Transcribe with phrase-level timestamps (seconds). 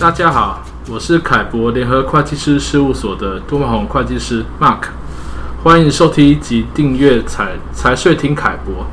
[0.00, 4.84] 大家好，我是凯博联合会计师事务所的杜文宏会计师 Mark，
[5.62, 8.86] 欢迎收听及订阅财财税听凯博。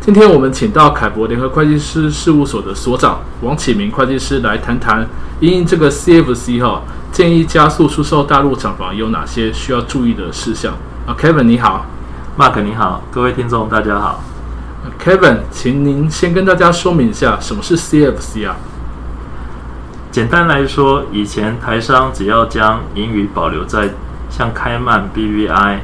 [0.00, 5.06] 今天我们请到凯博联合会计师事务所的所长王启明会计师来谈谈，
[5.38, 6.80] 因应这个 CFC 哈，
[7.12, 10.72] 建议加速出售大陆厂房有哪些需要注意的事项
[11.06, 11.84] 啊？Kevin 你好
[12.38, 14.24] ，Mark 你好，各位听众大家好。
[14.98, 18.56] Kevin，请您先跟大家说明一下什么是 CFC 啊？
[20.14, 23.90] 简单来说，以前台商只要将盈余保留在
[24.30, 25.78] 像开曼、BVI、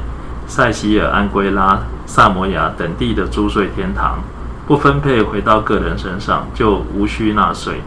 [0.46, 4.20] 塞西尔、安圭拉、萨摩亚等地的租税天堂，
[4.68, 7.80] 不分配回到个人身上，就无需纳税。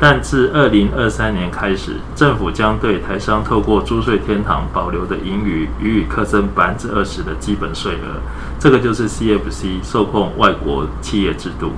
[0.00, 8.18] 但自二零二三年开始，政府将对台商透过租税天堂保留的盈余予以课征百分之二十的基本税额。
[8.58, 11.70] 这个就是 CFC 受控外国企业制度。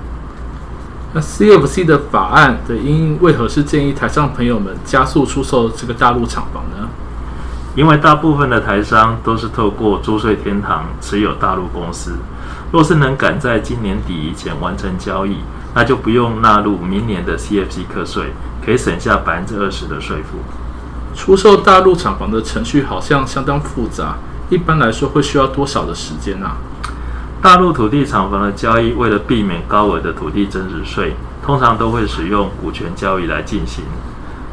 [1.16, 6.90] 那 CFC 的法案的因为何是建议台商朋友们加速出售这个大陆厂房呢？
[7.74, 12.18] 因为大部分的台商都是透过租税天堂持有大陆公司，
[12.70, 15.38] 若是能赶在今年底以前完成交易，
[15.74, 20.36] 那就不用纳入明年的 CFC 课税，可以省下百分之二十的税负。
[21.14, 24.18] 出售大陆厂房的程序好像相当复杂，
[24.50, 26.56] 一般来说会需要多少的时间呢、啊？
[27.42, 33.84] 大陆土地厂房的交易，为了避免高额的土地增值税，通常都会使用股权交易来进行。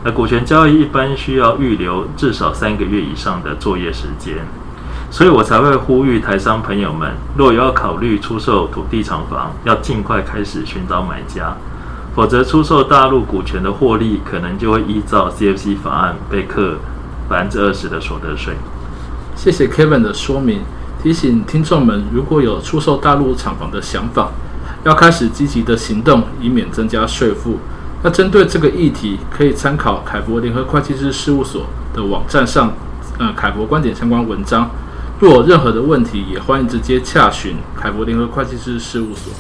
[0.03, 4.35] 而股权交易一般需要预留至少三个月以上的作业时间，
[5.09, 11.55] 所以我才会呼吁台商朋友们，若有要考虑出售土地厂房，要尽快开始寻找买家，
[12.13, 16.75] 否则出售大陆股权的获利，可能就会依照 CFC 法案被课
[17.29, 18.53] 百分之二十的所得税。
[19.35, 20.61] 谢谢 Kevin 的说明。
[21.03, 24.31] 提醒听众们，如果有出售大陆厂房的想法，
[24.85, 27.57] 要开始积极的行动，以免增加税负。
[28.03, 32.73] 那针对这个议题，可以参考凯博联合会计师事务所的网站上，
[33.19, 34.69] 呃，凯博观点相关文章。
[35.19, 39.33] 若有任何的问题，也欢迎直接洽询凯博联合会计师事务所。